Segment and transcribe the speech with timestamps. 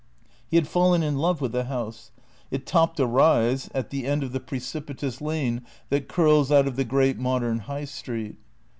[0.47, 2.09] He had fallen in love with the house.
[2.49, 6.75] It topped a rise, at the end of the precipitous lane that curls out of
[6.75, 8.37] the great modern High Street.